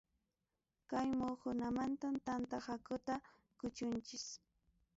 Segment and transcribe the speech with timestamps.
[0.89, 3.13] Kay muhukunamantam tanta hakuta
[3.59, 4.23] kuchunchik.